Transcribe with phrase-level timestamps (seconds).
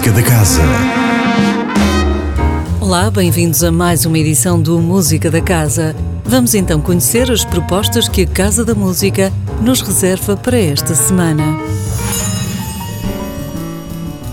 [0.00, 0.62] música da casa.
[2.80, 5.94] Olá, bem-vindos a mais uma edição do Música da Casa.
[6.24, 11.44] Vamos então conhecer as propostas que a Casa da Música nos reserva para esta semana.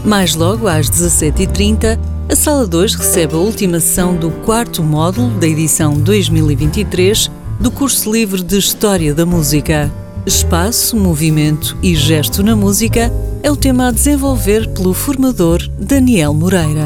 [0.05, 1.99] Mais logo, às 17h30,
[2.29, 7.29] a Sala 2 recebe a última sessão do quarto módulo da edição 2023
[7.59, 9.91] do curso livre de História da Música.
[10.27, 13.09] Espaço, movimento e gesto na música
[13.41, 16.85] é o tema a desenvolver pelo formador Daniel Moreira.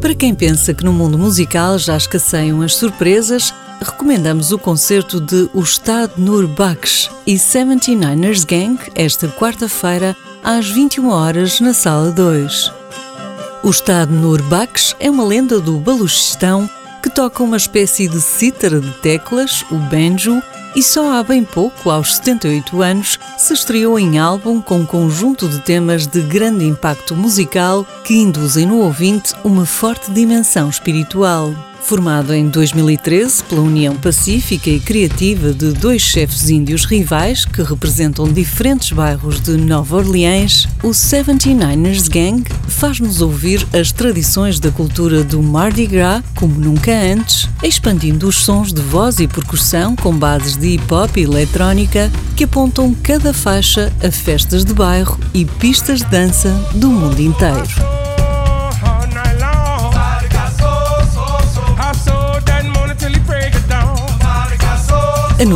[0.00, 5.50] Para quem pensa que no mundo musical já escasseiam as surpresas, recomendamos o concerto de
[5.52, 12.72] Ustad Nur Baksh e 79ers Gang esta quarta-feira às 21 horas na Sala 2.
[13.64, 16.70] O Ustad Nur Baksh é uma lenda do Baluchistão
[17.04, 20.42] que toca uma espécie de cítara de teclas, o banjo,
[20.74, 25.46] e só há bem pouco, aos 78 anos, se estreou em álbum com um conjunto
[25.46, 31.54] de temas de grande impacto musical que induzem no ouvinte uma forte dimensão espiritual.
[31.84, 38.24] Formado em 2013 pela União Pacífica e Criativa de dois chefes índios rivais que representam
[38.32, 45.42] diferentes bairros de Nova Orleans, o 79ers Gang faz-nos ouvir as tradições da cultura do
[45.42, 50.68] Mardi Gras como nunca antes, expandindo os sons de voz e percussão com bases de
[50.68, 56.06] hip hop e eletrónica que apontam cada faixa a festas de bairro e pistas de
[56.06, 57.93] dança do mundo inteiro.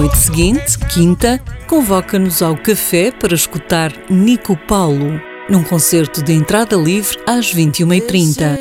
[0.08, 5.20] Noite seguinte, quinta, convoca-nos ao café para escutar Nico Paulo,
[5.50, 8.58] num concerto de entrada livre às 21h30.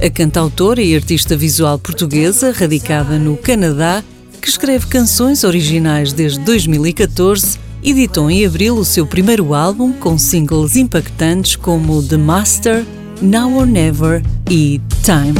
[0.00, 4.04] A cantautora e artista visual portuguesa, radicada no Canadá,
[4.40, 7.58] que escreve canções originais desde 2014,
[7.90, 12.84] editou em abril o seu primeiro álbum com singles impactantes como The Master,
[13.22, 15.34] Now or Never e Time.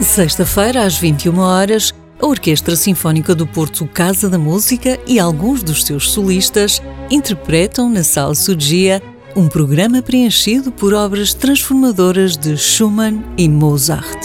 [0.00, 5.82] Sexta-feira, às 21 horas, a Orquestra Sinfónica do Porto Casa da Música e alguns dos
[5.82, 6.80] seus solistas
[7.10, 9.02] interpretam na Sala Sugia
[9.34, 14.18] um programa preenchido por obras transformadoras de Schumann e Mozart.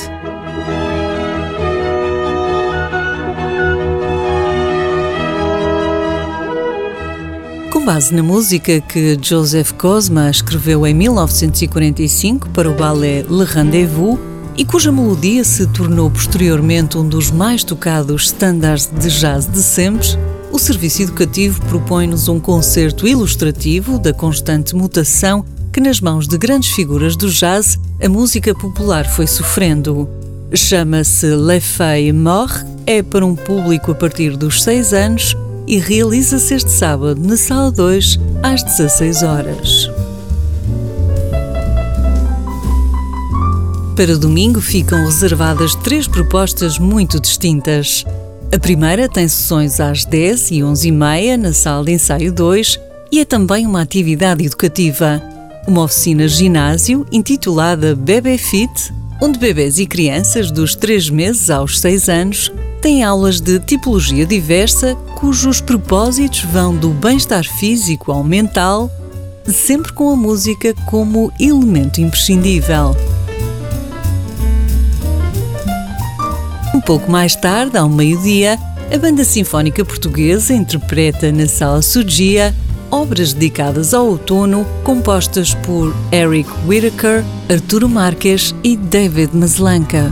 [7.72, 14.19] Com base na música que Joseph Cosma escreveu em 1945 para o ballet Le Rendezvous
[14.57, 20.07] e cuja melodia se tornou posteriormente um dos mais tocados standards de jazz de sempre,
[20.51, 26.71] o Serviço Educativo propõe-nos um concerto ilustrativo da constante mutação que, nas mãos de grandes
[26.71, 30.07] figuras do jazz, a música popular foi sofrendo.
[30.53, 35.35] Chama-se Le Feuille Mort, é para um público a partir dos 6 anos
[35.67, 39.89] e realiza-se este sábado na Sala 2, às 16 horas.
[43.97, 48.05] Para domingo ficam reservadas três propostas muito distintas.
[48.49, 52.79] A primeira tem sessões às 10 e 11 e meia na sala de ensaio 2
[53.11, 55.21] e é também uma atividade educativa.
[55.67, 62.07] Uma oficina ginásio intitulada Bebê Fit, onde bebês e crianças dos 3 meses aos 6
[62.07, 68.89] anos têm aulas de tipologia diversa cujos propósitos vão do bem-estar físico ao mental,
[69.45, 72.95] sempre com a música como elemento imprescindível.
[76.73, 78.59] Um pouco mais tarde, ao meio-dia,
[78.94, 82.53] a Banda Sinfónica Portuguesa interpreta na Sala Sugia
[82.91, 90.11] obras dedicadas ao outono compostas por Eric Whittaker, Arturo Marques e David Maslanka.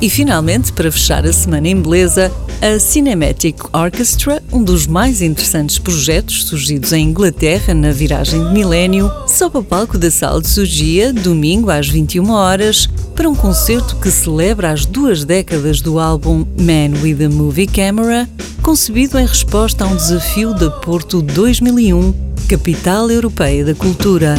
[0.00, 5.80] E finalmente, para fechar a semana em beleza, a Cinematic Orchestra, um dos mais interessantes
[5.80, 11.12] projetos surgidos em Inglaterra na viragem de milénio, sobe ao palco da Sala de Sugia,
[11.12, 17.02] domingo às 21 horas, para um concerto que celebra as duas décadas do álbum Man
[17.02, 18.28] with a Movie Camera,
[18.62, 22.14] concebido em resposta a um desafio da Porto 2001,
[22.48, 24.36] capital europeia da cultura.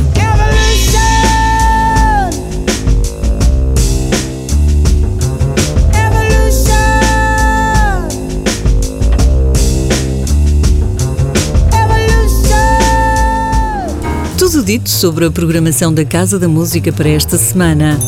[14.64, 18.00] Dito sobre a programação da Casa da Música para esta semana.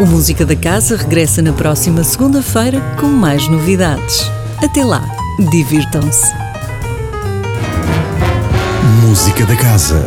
[0.00, 4.30] O Música da Casa regressa na próxima segunda-feira com mais novidades.
[4.56, 5.04] Até lá,
[5.50, 6.32] divirtam-se.
[9.06, 10.02] Música da Casa.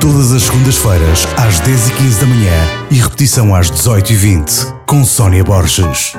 [0.00, 6.14] Todas as segundas-feiras, às 10h15 da manhã e repetição às 18h20, com Sónia Borges.